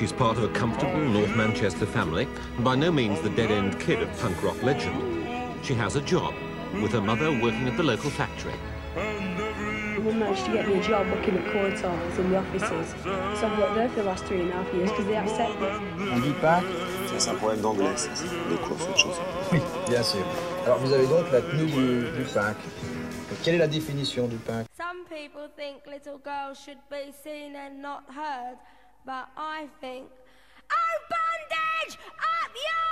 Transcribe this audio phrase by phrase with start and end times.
[0.00, 0.12] Denise Lloyd, 20.
[0.12, 4.02] She's part of a comfortable North Manchester family, and by no means the dead-end kid
[4.02, 4.96] of punk rock legend.
[5.62, 6.34] She has a job,
[6.82, 8.54] with her mother working at the local factory.
[10.00, 12.94] Mum managed to get me a job working at Courtals in the offices.
[13.38, 15.60] So I've worked there for the last three and a half years because they accept
[15.60, 16.10] me.
[16.10, 16.62] On dit pas
[17.18, 19.20] C'est un problème d'anglais, ça, c'est les cours, cette chose.
[19.52, 20.24] Oui, bien sûr.
[20.64, 22.56] Alors vous avez donc la tenue du, du punk.
[23.44, 27.82] Quelle est la définition du punk Some people think little girls should be seen and
[27.82, 28.56] not heard,
[29.04, 30.06] but I think,
[30.70, 32.89] oh bondage, up yours!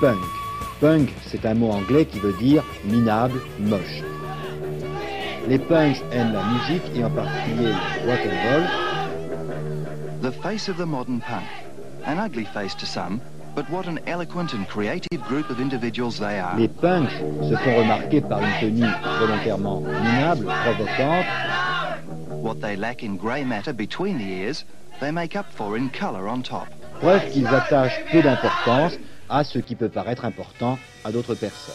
[0.00, 0.18] Punk.
[0.80, 4.02] Punk, c'est un mot anglais qui veut dire minable, moche.
[5.46, 7.74] Les punks aiment la musique et en particulier
[8.04, 8.62] le rock and roll.
[10.22, 11.44] The face of the modern punk.
[12.06, 13.20] An ugly face to some,
[13.54, 16.56] but what an eloquent and creative group of individuals they are.
[16.58, 21.26] Les punks se font remarquer par une tenue volontairement minable, provocante.
[22.30, 24.64] What they lack in grey matter between the ears,
[24.98, 26.68] they make up for in colour on top.
[27.00, 28.92] Preuve qu'ils attachent peu d'importance
[29.28, 31.74] à ce qui peut paraître important à d'autres personnes.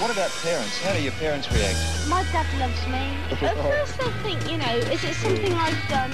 [0.00, 0.80] What about parents?
[0.82, 1.76] How do your parents react?
[2.08, 3.16] My dad loves me.
[3.30, 6.10] At first they'll think, you know, is it something I've done?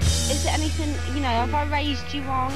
[0.00, 2.52] Is it anything, you know, have I raised you wrong?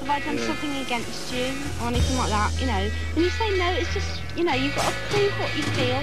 [0.00, 1.52] Have I done something against you?
[1.82, 2.90] Or anything like that, you know?
[3.14, 6.00] And you say no, it's just, you know, you've got to prove what you feel.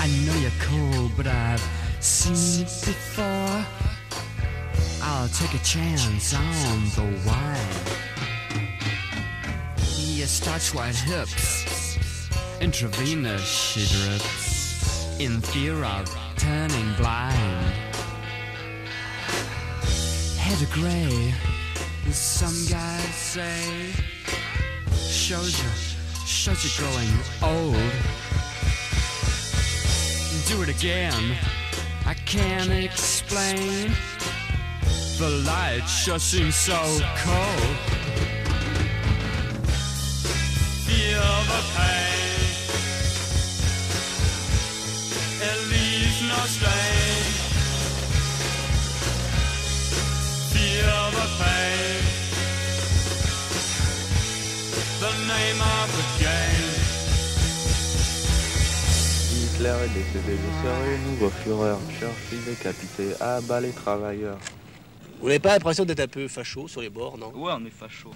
[0.00, 1.62] I know you're cold, but I've
[2.00, 3.95] seen it before.
[5.08, 7.76] I'll take a chance on the wine.
[9.96, 12.28] Your starch white hips,
[12.60, 17.72] intravenous she drips, in fear of turning blind.
[20.38, 21.32] Head of grey,
[22.10, 23.92] some guys say,
[24.92, 25.70] shows you,
[26.26, 27.08] shows you growing
[27.42, 27.92] old
[30.48, 31.36] do it again.
[32.06, 33.90] I can't explain.
[35.18, 36.76] The light sure seems so
[37.24, 37.76] cold.
[40.84, 42.36] Feel the pain.
[45.40, 47.22] It leaves no stain.
[50.52, 52.02] Feel the pain.
[55.00, 56.76] The name of the game.
[59.32, 61.78] Hitler est décédé, je serai nouveau Führer.
[61.98, 64.36] Churchill décapité, à bas les travailleurs.
[65.20, 67.32] Vous n'avez pas l'impression d'être un peu facho sur les bords, non?
[67.34, 68.10] Ouais, on est facho.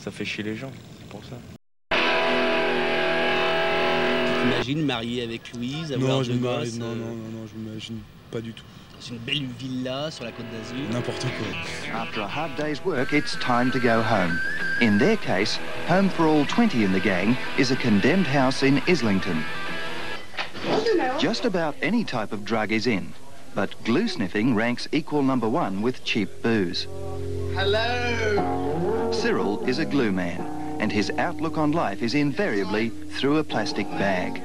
[0.00, 1.36] Ça fait chier les gens, c'est pour ça.
[4.26, 7.46] Tu t'imagines marié avec Louise, avoir Non, je deux gosses, Non, euh, non, non, non,
[7.46, 7.98] je m'imagine
[8.30, 8.64] pas du tout.
[8.98, 10.88] C'est une belle villa sur la côte d'Azur.
[10.92, 12.00] N'importe quoi.
[12.00, 14.38] After a hard day's work, it's time to go home.
[14.80, 18.80] In their case, home for all 20 in the gang is a condemned house in
[18.88, 19.42] Islington.
[21.18, 23.12] Just about any type of drug is in,
[23.54, 26.86] but glue sniffing ranks equal number one with cheap booze.
[27.54, 29.10] Hello!
[29.12, 30.40] Cyril is a glue man,
[30.80, 34.42] and his outlook on life is invariably through a plastic bag.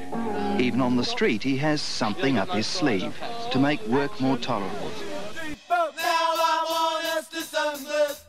[0.60, 3.16] Even on the street, he has something up his sleeve
[3.52, 4.92] to make work more tolerable.
[5.70, 8.24] Now I want us to sunlift.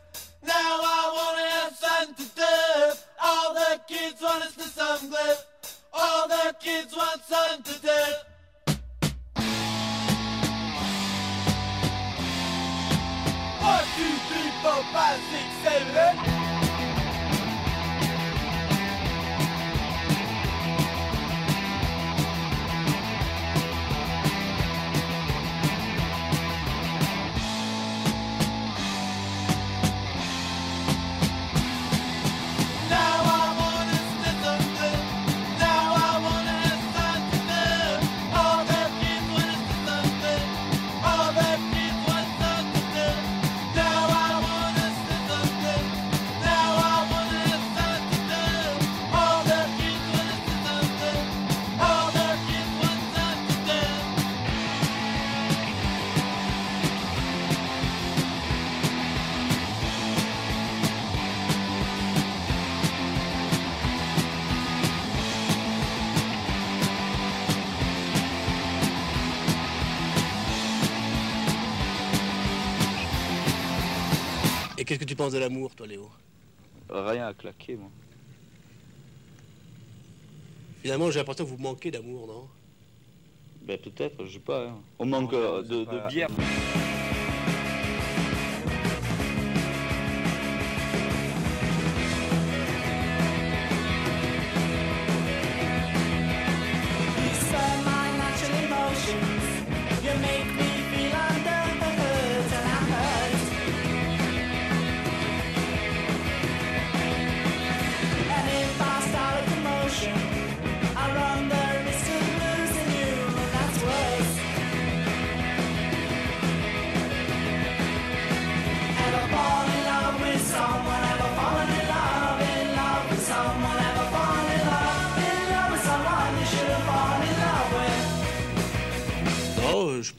[0.45, 2.97] Now I want to have to dip.
[3.21, 5.43] All the kids want us to sunlift.
[5.93, 8.28] All the kids want sun to dip.
[14.61, 16.48] Two, three, four,
[74.89, 76.09] qu'est-ce que tu penses de l'amour, toi, Léo?
[76.89, 77.91] Rien à claquer, moi.
[80.81, 82.47] Finalement, j'ai l'impression que vous manquez d'amour, non?
[83.61, 84.65] Ben peut-être, je sais pas.
[84.69, 84.79] hein.
[84.97, 86.27] On manque euh, de, de bière.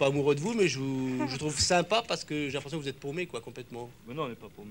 [0.01, 2.79] Pas amoureux de vous, mais je vous, je vous trouve sympa parce que j'ai l'impression
[2.79, 3.91] que vous êtes paumé, quoi, complètement.
[4.09, 4.71] Mais non, on n'est pas paumé.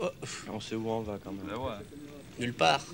[0.00, 0.06] Oh,
[0.52, 1.44] On sait où on va quand même.
[2.38, 2.84] nulle part.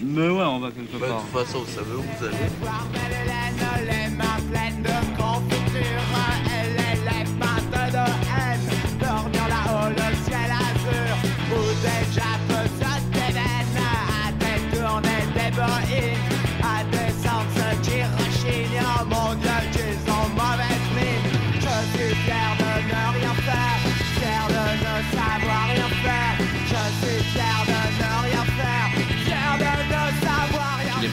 [0.00, 1.22] Mais ouais, on va quelque Bah, de part.
[1.22, 3.91] toute façon, vous savez où vous allez.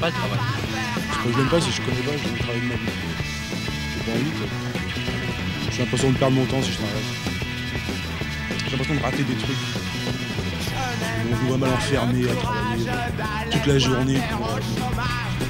[0.10, 2.82] Je n'ai pas que je pas, connais pas, je vais travailler de ma vie.
[3.94, 4.32] J'ai pas envie.
[5.72, 7.04] J'ai l'impression de perdre mon temps si je travaille.
[8.66, 9.58] J'ai l'impression de rater des trucs.
[11.22, 12.88] Je me vois mal enfermé à travailler
[13.52, 14.60] toute la journée pour, euh,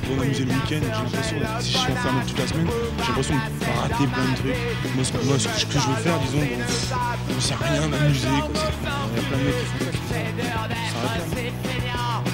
[0.07, 0.81] pour m'amuser le week-end.
[0.81, 2.67] J'ai l'impression, si je suis enfermé toute la semaine,
[2.99, 3.39] j'ai l'impression de
[3.79, 4.95] rater plein de trucs.
[4.95, 6.93] Moi, ce que, moi, ce que- ce que je veux faire, disons, bon, pff,
[7.35, 8.27] je sais rien, m'amuser.
[8.27, 9.91] Il y a plein de mecs qui font ça.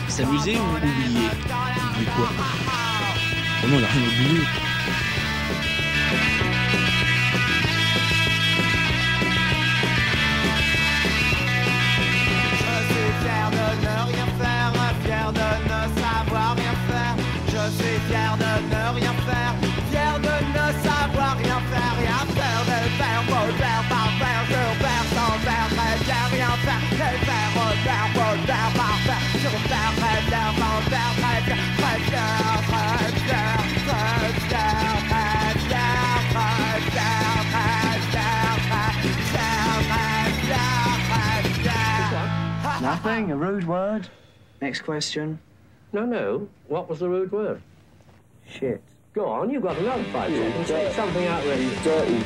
[0.07, 1.14] S'amuser ou oublier?
[2.15, 2.21] こ
[3.67, 4.47] のラの理
[43.21, 43.31] bien.
[43.31, 44.09] A rude word.
[44.61, 45.39] Next question.
[45.93, 46.47] No, no.
[46.67, 47.61] What was the rude word?
[48.47, 48.81] Shit.
[49.13, 50.67] Go on, you've got another five seconds.
[50.67, 51.83] Say something outrageous.
[51.83, 52.19] Dirty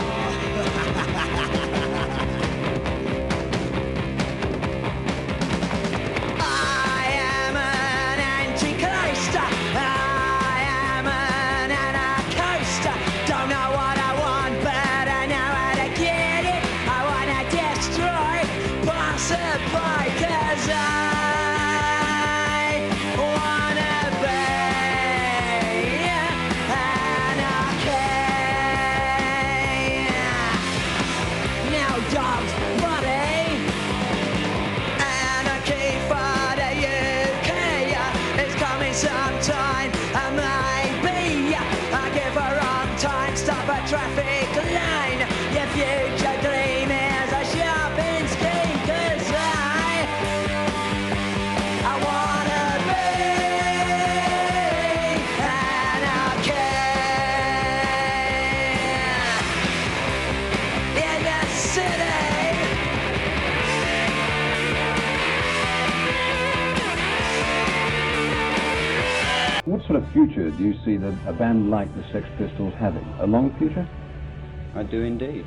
[69.94, 73.06] sort of future do you see that a band like the Sex Pistols having?
[73.20, 73.88] A long future?
[74.74, 75.46] I do indeed.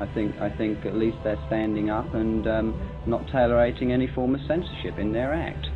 [0.00, 4.34] I think I think at least they're standing up and um, not tolerating any form
[4.34, 5.66] of censorship in their act.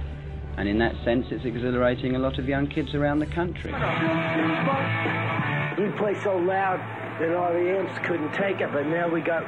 [0.56, 3.72] And in that sense, it's exhilarating a lot of young kids around the country.
[5.76, 6.80] We play so loud
[7.20, 9.44] that all the amps couldn't take it, but now we got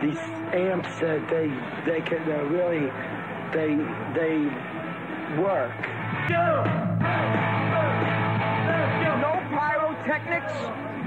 [0.00, 0.18] these
[0.54, 1.48] amps that they
[1.90, 2.86] they can uh, really
[3.50, 3.74] they
[4.14, 5.74] they work.
[6.28, 6.92] No
[9.50, 10.52] pyrotechnics,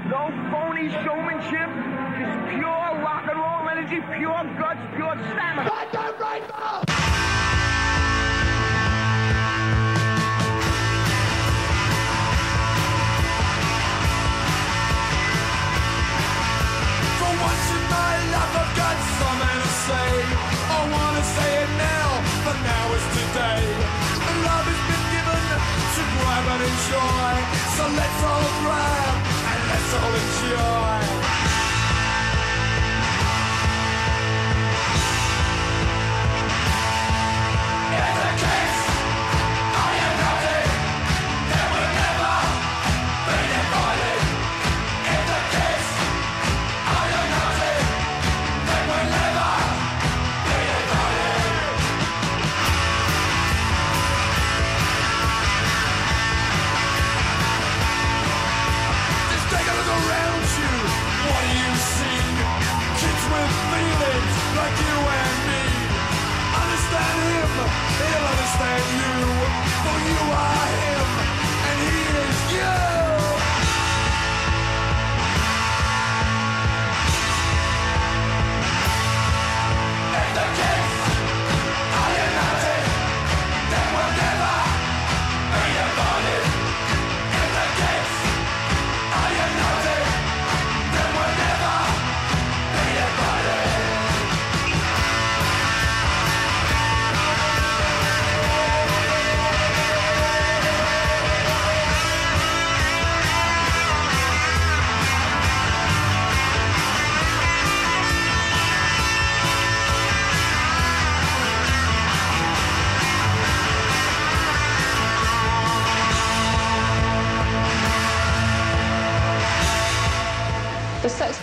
[0.08, 1.68] no phony showmanship,
[2.18, 5.68] just pure rock and roll energy, pure guts, pure stamina.
[5.68, 7.29] Got that right
[26.70, 27.34] enjoy.
[27.76, 29.14] So let's all grab
[29.50, 31.29] and let's all enjoy.
[68.08, 69.16] He'll understand you.
[69.84, 71.19] For you are him,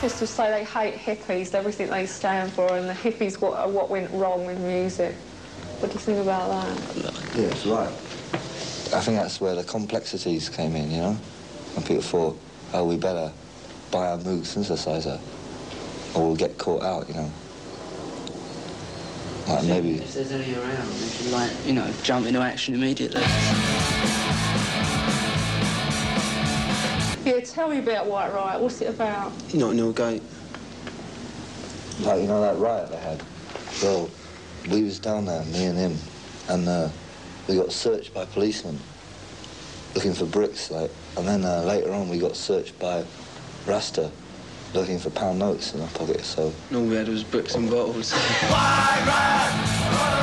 [0.08, 3.90] Pistols say they hate hippies, everything they stand for, and the hippies what, are what
[3.90, 5.14] went wrong with music.
[5.80, 7.36] What do you think about that?
[7.36, 7.90] Yeah, it's right.
[7.90, 11.12] I think that's where the complexities came in, you know?
[11.74, 12.40] When people thought,
[12.72, 13.34] oh, we better
[13.92, 15.20] buy a Moog synthesizer
[16.16, 17.30] or we'll get caught out, you know?
[19.50, 19.96] Like maybe.
[19.96, 23.24] If there's any around, they should, like, you know, jump into action immediately.
[27.28, 28.62] Yeah, tell me about White Riot.
[28.62, 29.34] What's it about?
[29.54, 30.24] Not Gate.
[32.00, 33.22] Like, you know that riot they had?
[33.84, 34.10] Well,
[34.72, 35.98] we was down there, me and him,
[36.48, 36.88] and uh,
[37.50, 38.80] we got searched by policemen
[39.94, 43.04] looking for bricks, like, and then uh, later on we got searched by
[43.66, 44.10] Rasta
[44.74, 46.54] looking for pound notes in our pockets, so...
[46.70, 48.14] And all we had was bricks and bottles.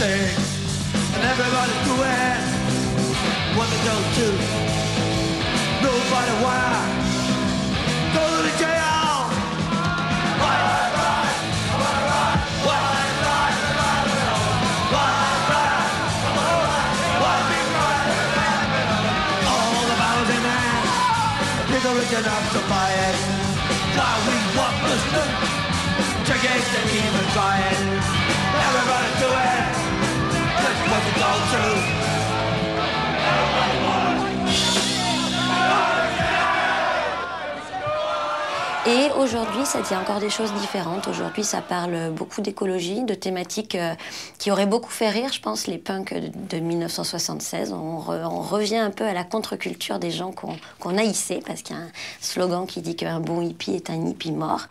[0.00, 0.32] things,
[1.14, 2.40] and everybody's doing
[3.52, 4.28] what they don't do.
[5.84, 6.72] Nobody why
[8.16, 9.28] go to jail.
[10.40, 10.80] Why?
[21.90, 23.16] Original to buy it.
[23.96, 25.49] Why we want the
[38.92, 41.06] Et aujourd'hui, ça dit encore des choses différentes.
[41.06, 43.94] Aujourd'hui, ça parle beaucoup d'écologie, de thématiques euh,
[44.38, 47.72] qui auraient beaucoup fait rire, je pense, les punks de, de 1976.
[47.72, 51.76] On, re- on revient un peu à la contre-culture des gens qu'on haïssait, parce qu'il
[51.76, 51.88] y a un
[52.20, 54.62] slogan qui dit qu'un bon hippie est un hippie mort.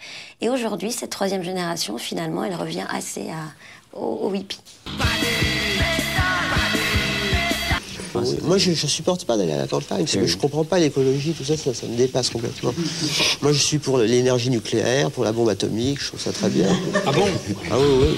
[0.42, 4.60] Et aujourd'hui, cette troisième génération, finalement, elle revient assez à, au hippie.
[8.30, 10.80] Oui, Moi, je ne supporte pas d'aller à la campagne, parce que je comprends pas
[10.80, 12.74] l'écologie, tout ça, ça, ça me dépasse complètement.
[13.42, 16.68] Moi, je suis pour l'énergie nucléaire, pour la bombe atomique, je trouve ça très bien.
[17.06, 17.28] Ah bon?
[17.72, 18.18] Ah oui, oui.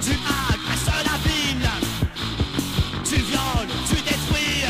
[0.00, 1.70] Tu agresses la ville.
[3.04, 4.64] Tu violes, tu détruis.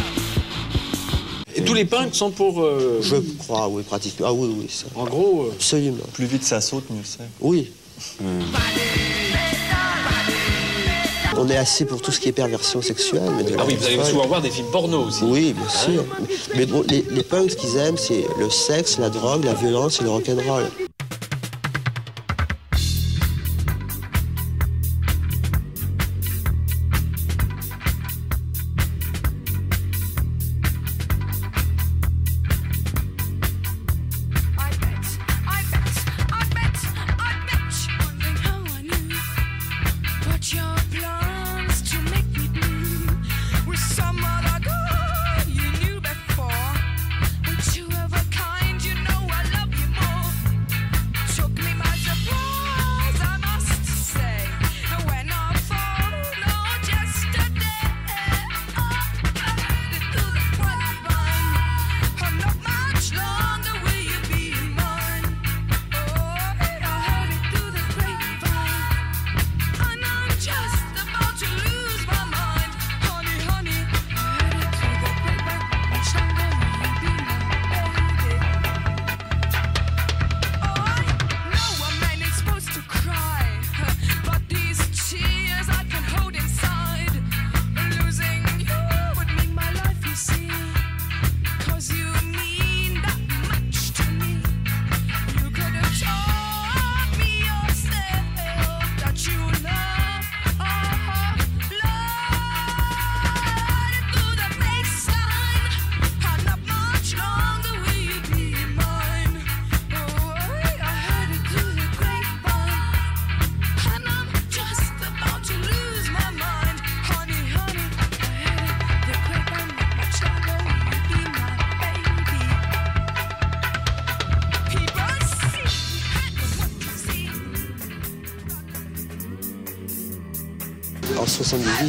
[1.55, 2.61] Et tous les punks sont pour.
[2.63, 4.27] euh, Je crois, oui, pratiquement.
[4.29, 4.67] Ah oui, oui.
[4.69, 4.87] Ça.
[4.95, 5.45] En gros.
[5.47, 5.99] euh, Absolument.
[6.13, 7.19] Plus vite ça saute, mieux c'est.
[7.41, 7.71] Oui.
[11.39, 13.23] On est assez pour tout ce qui est perversion sexuelle.
[13.37, 15.25] Mais de Ah oui, vous allez souvent voir des films porno aussi.
[15.25, 16.05] Oui, bien sûr.
[16.55, 20.01] Mais bon, les, les punks, ce qu'ils aiment, c'est le sexe, la drogue, la violence
[20.01, 20.65] et le rock'n'roll.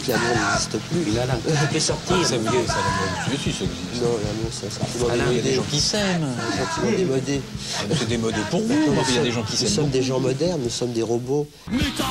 [0.03, 1.03] 78, l'amour n'existe plus.
[1.11, 2.15] Il a là, tu peux sortir.
[2.25, 2.75] C'est vieux, ça,
[3.31, 4.01] Si, si, ça existe.
[4.03, 6.23] Non, l'amour, c'est un sentiment Ah là, il y a des gens qui s'aiment.
[6.23, 7.41] Un sentiment démodé.
[7.97, 9.69] C'est démodé pour vous, Nous qu'il y a sommes- des gens qui Nous s'aiment.
[9.69, 11.47] sommes des gens modernes, nous sommes des robots.
[11.71, 12.03] Mutant,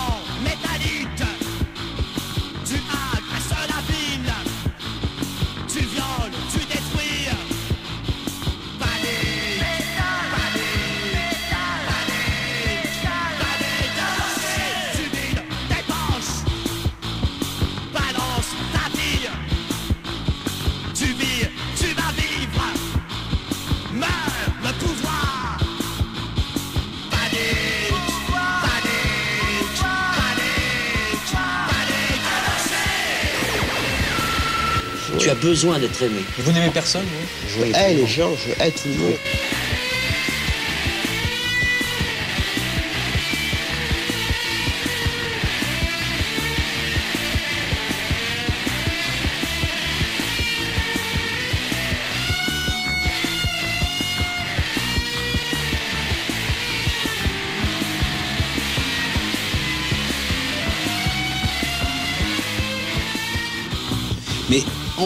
[35.23, 36.21] Tu as besoin d'être aimé.
[36.39, 37.49] Vous n'aimez personne, vous?
[37.49, 39.13] Je hais les gens, je hais tout le monde.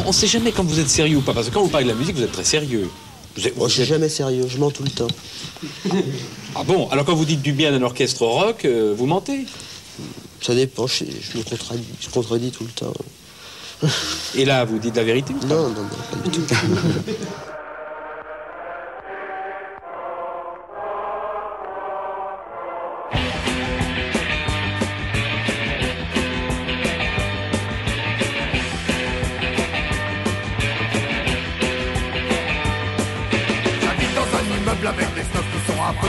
[0.07, 1.35] On ne sait jamais quand vous êtes sérieux ou pas.
[1.35, 2.88] Parce que quand vous parlez de la musique, vous êtes très sérieux.
[3.37, 5.09] Vous êtes- Moi, je suis jamais sérieux, je mens tout le temps.
[6.55, 9.45] Ah bon Alors quand vous dites du bien d'un orchestre rock, euh, vous mentez?
[10.40, 12.95] Ça dépend, je, je me contredis, je contredis tout le temps.
[14.35, 15.47] Et là, vous dites la vérité ou pas?
[15.55, 15.88] Non, non, non,
[16.23, 16.55] pas du tout.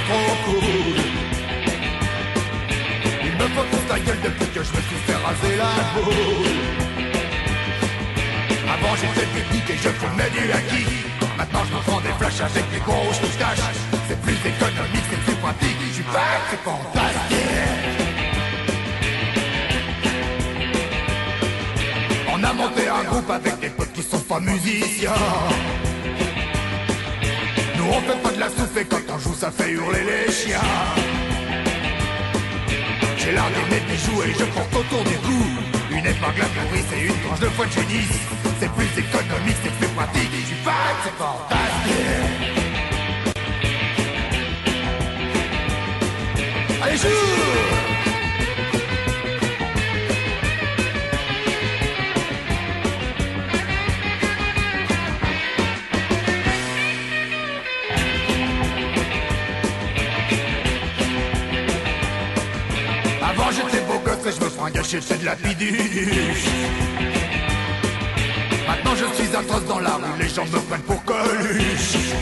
[0.08, 1.00] trop cool.
[3.28, 6.58] Ils me font tous la gueule depuis que je me suis fait raser la boule.
[8.74, 10.88] Avant j'étais technique et je fumais du acquis.
[11.38, 13.68] Maintenant je me prends des flashs avec des grosses moustaches.
[14.08, 15.78] C'est plus économique, c'est plus pratique.
[15.88, 17.38] Je suis back, c'est fantastique.
[22.34, 25.12] On a monté un groupe avec des potes qui sont pas musiciens.
[27.90, 30.60] On fait pas de la souffle et quand on joue ça fait hurler les chiens.
[33.18, 35.44] J'ai l'art d'aimer des jouets et je porte autour du cou
[35.92, 38.20] Une épingle à nourrice et une tranche de foie de génisse
[38.60, 40.32] C'est plus économique, c'est plus pratique.
[40.32, 40.72] Je suis pas,
[41.04, 42.48] c'est fantastique.
[46.82, 47.77] Allez joue
[64.28, 66.46] et je me fringuais chez de la piduche
[68.68, 72.14] Maintenant je suis atroce dans la rue, les gens me prennent pour Coluche.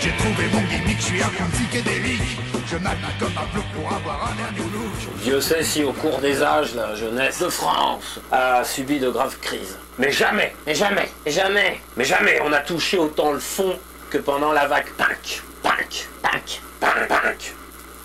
[0.00, 2.38] J'ai trouvé mon gimmick, je suis un psychédélique.
[2.66, 5.92] Je nage comme un flou pour avoir un air new look Dieu sait si au
[5.92, 8.20] cours des âges, la jeunesse de France.
[8.30, 9.78] a subi de graves crises.
[9.98, 13.78] Mais jamais, mais jamais, mais jamais, mais jamais on a touché autant le fond
[14.10, 14.86] que pendant la vague.
[14.96, 17.54] Punk, punk, punk, punk, punk.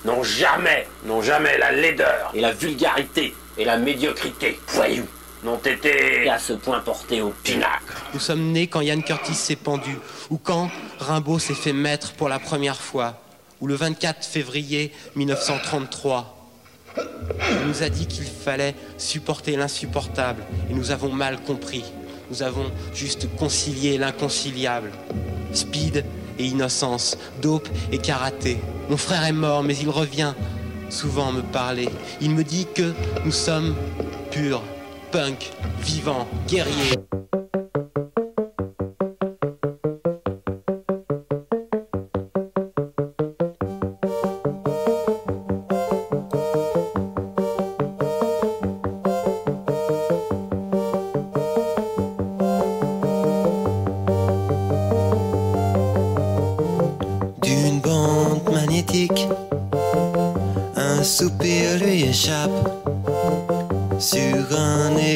[0.06, 5.06] Non jamais, non jamais la laideur et la vulgarité et la médiocrité, voyou,
[5.44, 7.96] n'ont été à ce point portés au pinacle.
[8.14, 9.98] Nous sommes nés quand Yann Curtis s'est pendu,
[10.30, 13.22] ou quand Rimbaud s'est fait maître pour la première fois,
[13.60, 16.36] ou le 24 février 1933.
[16.98, 21.84] On nous a dit qu'il fallait supporter l'insupportable, et nous avons mal compris.
[22.30, 24.92] Nous avons juste concilié l'inconciliable.
[25.52, 26.06] Speed
[26.40, 28.58] et innocence, dope et karaté.
[28.90, 30.34] Mon frère est mort, mais il revient
[30.90, 31.90] souvent me parler.
[32.22, 32.94] Il me dit que
[33.26, 33.76] nous sommes
[34.32, 34.64] purs,
[35.12, 36.96] punk, vivants, guerriers.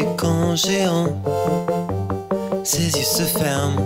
[0.04, 1.08] Écran géant.
[2.64, 3.82] Ses yeux se ferment.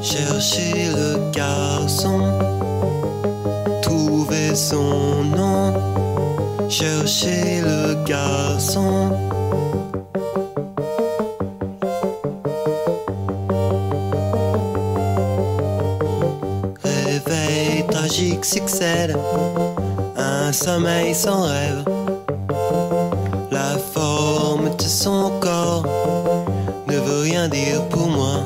[0.00, 2.20] Chercher le garçon,
[3.82, 5.74] trouver son nom.
[6.68, 9.17] Chercher le garçon,
[20.68, 21.82] sommeil sans rêve.
[23.50, 25.86] La forme de son corps
[26.86, 28.38] ne veut rien dire pour moi.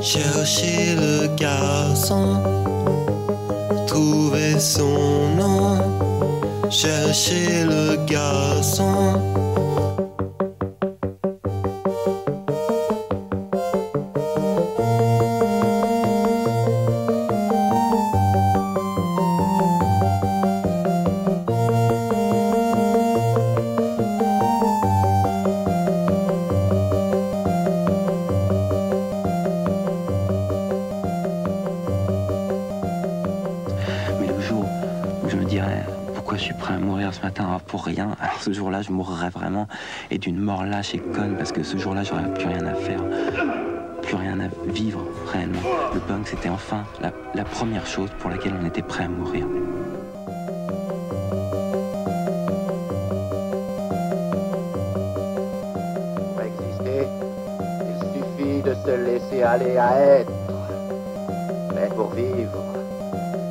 [0.00, 2.26] Chercher le garçon,
[3.86, 6.09] trouver son nom.
[6.70, 9.49] Chercher le garçon.
[38.40, 39.66] Ce jour-là je mourrais vraiment
[40.10, 43.00] et d'une mort lâche et conne parce que ce jour-là j'aurais plus rien à faire,
[44.02, 45.00] plus rien à vivre
[45.32, 45.60] réellement.
[45.94, 49.46] Le punk c'était enfin la, la première chose pour laquelle on était prêt à mourir.
[56.16, 57.06] Pour exister,
[57.88, 60.32] il suffit de se laisser aller à être.
[61.74, 62.64] Mais pour vivre,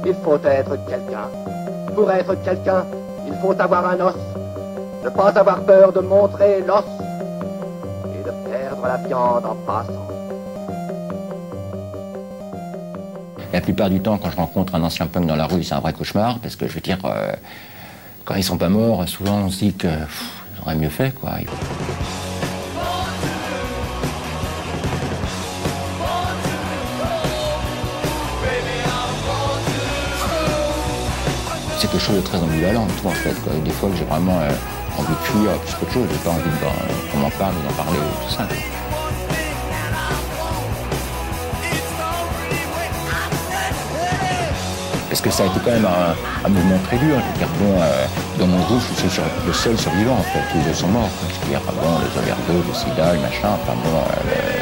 [0.05, 1.29] il faut être quelqu'un.
[1.95, 2.85] Pour être quelqu'un,
[3.27, 4.15] il faut avoir un os.
[5.03, 6.83] Ne pas avoir peur de montrer l'os
[8.13, 10.07] et de perdre la viande en passant.
[13.53, 15.79] La plupart du temps, quand je rencontre un ancien punk dans la rue, c'est un
[15.79, 17.31] vrai cauchemar, parce que je veux dire, euh,
[18.25, 19.87] quand ils sont pas morts, souvent on se dit que
[20.61, 21.31] auraient mieux fait, quoi.
[31.77, 33.63] C'est quelque chose de très ambivalent, tout en fait.
[33.63, 34.49] Des fois que j'ai vraiment euh,
[34.97, 37.99] envie de fuir plus qu'autre chose, j'ai pas envie euh, qu'on m'en parle, d'en parler,
[38.25, 38.47] tout ça.
[45.09, 45.87] Parce que ça a été quand même
[46.45, 47.17] un, mouvement très dur.
[47.17, 48.05] Je veux dire, bon, euh,
[48.37, 50.39] dans mon groupe, je suis le seul survivant, en fait.
[50.51, 51.09] Tous les autres sont morts.
[51.19, 51.27] quoi.
[51.33, 54.59] Je veux dire, bon, les overdoses, le sida, le machin, enfin bon, euh,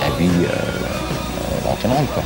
[0.00, 2.22] la vie euh, euh, rock'n'roll, quoi.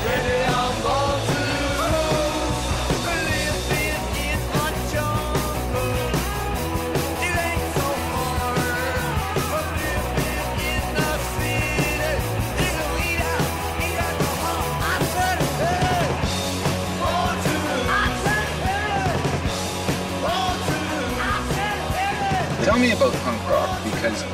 [22.73, 24.25] Tell me about punk rock because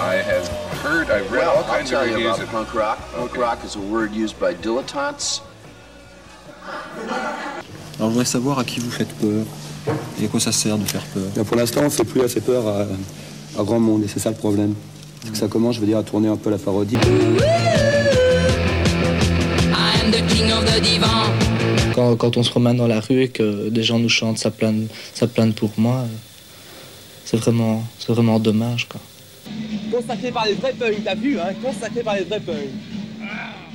[0.00, 0.46] I have
[0.78, 2.98] heard, I've read Well, all I'll kinds tell of you reviews about of punk rock.
[3.12, 5.42] Punk rock is a word used by dilettantes.
[7.98, 9.44] Alors je voudrais savoir à qui vous faites peur
[10.22, 11.44] et à quoi ça sert de faire peur.
[11.44, 12.86] pour l'instant, on ne fait plus assez peur à,
[13.60, 14.76] à grand monde et c'est ça le problème.
[15.24, 16.94] C'est que ça commence, je veux dire, à tourner un peu la parodie.
[19.74, 21.26] I'm the king of the divan.
[21.96, 24.52] Quand, quand on se promène dans la rue et que des gens nous chantent ça
[24.52, 26.06] plane, ça plane pour moi, euh,
[27.30, 28.88] c'est vraiment, c'est vraiment dommage.
[28.88, 29.00] Quoi.
[29.92, 32.56] Consacré par les vrais punks, t'as vu, hein Consacré par les vrais punks.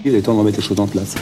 [0.03, 1.15] Il est temps de remettre les choses en place.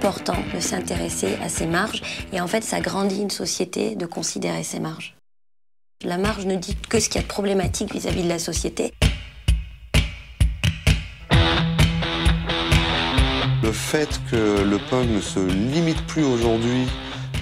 [0.00, 2.00] Important de s'intéresser à ces marges
[2.32, 5.14] et en fait ça grandit une société de considérer ces marges.
[6.04, 8.94] La marge ne dit que ce qu'il y a de problématique vis-à-vis de la société.
[13.62, 16.86] Le fait que le punk ne se limite plus aujourd'hui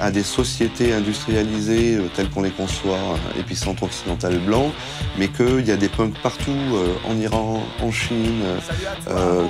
[0.01, 4.73] à des sociétés industrialisées euh, telles qu'on les conçoit, euh, épicentre occidental blanc,
[5.19, 8.43] mais qu'il y a des punks partout, euh, en Iran, en Chine,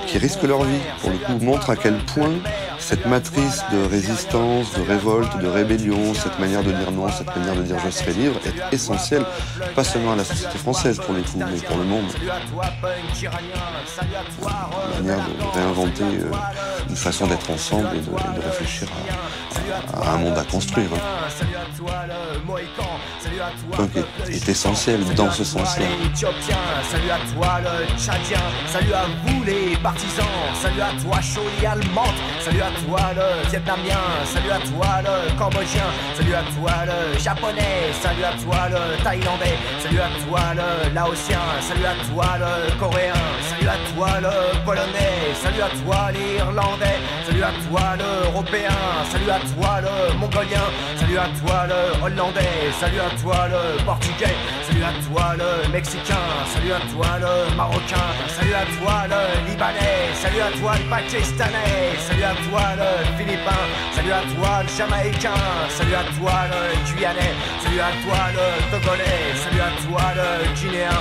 [0.07, 0.79] qui risquent leur vie.
[1.01, 2.33] Pour le coup, montre à quel point
[2.79, 7.55] cette matrice de résistance, de révolte, de rébellion, cette manière de dire non, cette manière
[7.55, 9.25] de dire je serai libre, est essentielle,
[9.75, 12.05] pas seulement à la société française pour le coup, mais pour le monde.
[14.99, 16.31] Une manière de réinventer euh,
[16.89, 18.87] une façon d'être ensemble et de, réfléchir
[19.93, 20.89] à, à un monde à construire.
[23.75, 25.85] Punk est, est essentiel dans ce sens-là.
[26.15, 30.25] Salut à toi le Tchadien, salut à vous les partisans,
[30.61, 31.19] salut à toi
[31.71, 37.17] allemande, salut à toi le Vietnamien, salut à toi le Cambodgien, salut à toi le
[37.17, 42.79] Japonais, salut à toi le Thaïlandais, salut à toi le Laotien, salut à toi le
[42.79, 43.13] Coréen,
[43.49, 48.79] salut à toi le Polonais, salut à toi l'Irlandais, salut à toi l'Européen,
[49.11, 54.35] salut à toi le Mongolien, salut à toi le Hollandais, salut à toi le Portugais,
[54.79, 60.13] salut à toi le Mexicain, salut à toi le Marocain, salut à toi le Libanais,
[60.13, 63.63] salut à toi le Pakistanais, salut à toi le Philippin,
[63.93, 69.35] salut à toi le Jamaïcain, salut à toi le Guyanais, salut à toi le Togolais,
[69.35, 70.99] salut à toi le Guinéen,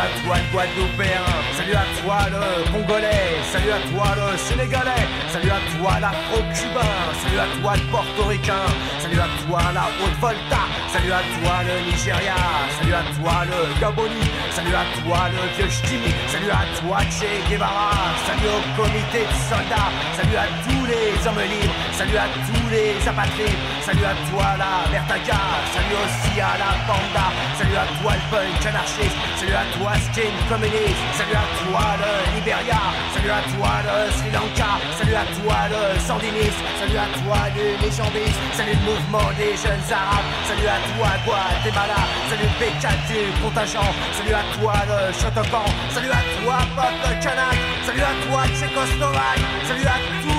[0.00, 5.50] à toi le Guadeloupéen, salut à toi le Congolais, salut à toi le Sénégalais, salut
[5.50, 8.66] à toi l'Afro-Cubain, salut à toi le Portoricain,
[8.98, 12.38] salut à toi la Haute-Volta, salut à toi le Nigeria,
[12.78, 14.24] salut à toi le Gaboni,
[14.56, 17.92] salut à toi le vieux salut à toi Che Guevara,
[18.26, 22.94] salut au comité de soldats, salut à tous les hommes libres, salut à tous les
[23.06, 25.40] apatrides, salut à toi la Vertaga,
[25.74, 27.26] salut aussi à la Panda,
[27.58, 32.12] salut à toi le punk anarchiste, salut à toi skin communiste, salut à toi le
[32.36, 32.80] Liberia,
[33.12, 37.66] salut à toi le Sri Lanka, salut à toi le sandiniste, salut à toi le
[37.82, 42.70] légendiste, salut le mouvement des jeunes arabes, salut à toi Guatemala, salut le
[43.10, 48.40] du contingent, salut à toi le Shotokan, salut à toi peuple kanak, salut à toi
[48.54, 50.29] Tchécoslovaque, salut à tous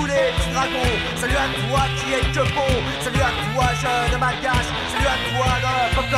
[1.16, 2.44] salut à toi qui est que
[3.04, 6.12] salut à toi jeune malgache, salut à toi le peuple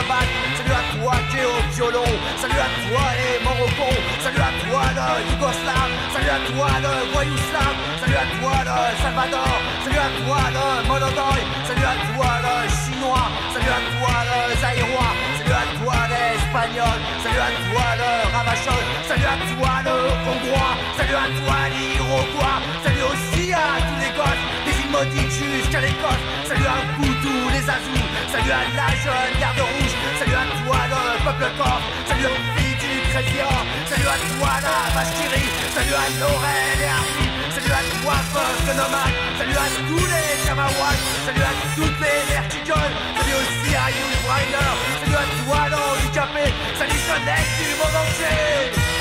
[0.56, 4.82] salut à toi qui est au violon, salut à toi les Morocons, salut à toi
[4.98, 9.54] le Yougoslave, salut à toi le Voyouslav, salut à toi le Salvador,
[9.84, 15.12] salut à toi le Monodoy, salut à toi le Chinois, salut à toi le Zaïrois,
[15.38, 21.18] salut à toi l'Espagnol, salut à toi le Ravachol, salut à toi le Hongrois, salut
[21.24, 26.78] à toi l'Iroquois, salut aussi à tous les gosses, des maudites jusqu'à l'Écosse, salut à
[26.96, 31.48] vous tous les Azous, salut à la jeune garde rouge, salut à toi le peuple
[31.58, 33.50] corse, salut aux filles du Crésia,
[33.90, 39.16] salut à toi la Bastillerie, salut à Laurel et Arthur, salut à toi peuple nomade,
[39.36, 44.72] salut à tous les Kamawats, salut à toutes les verticoles, salut aussi à Hugh Reiner,
[45.04, 46.44] salut à toi l'handicapé,
[46.78, 48.93] salut jeunesse du monde entier.